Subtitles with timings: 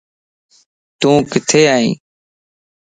[0.99, 1.89] تو ڪٿي ائي؟